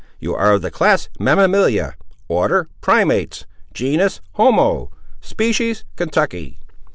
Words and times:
You 0.19 0.33
are 0.33 0.53
of 0.53 0.63
the 0.63 0.71
class, 0.71 1.09
mammalia; 1.19 1.93
order, 2.27 2.67
primates; 2.81 3.45
genus, 3.71 4.19
homo; 4.31 4.89
species, 5.21 5.83
Kentucky." 5.95 6.57